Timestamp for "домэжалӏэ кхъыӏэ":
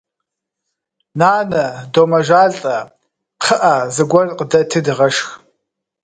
1.93-3.75